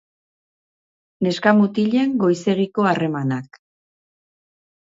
[1.27, 3.63] Neska-mutilen goizegiko harremanak.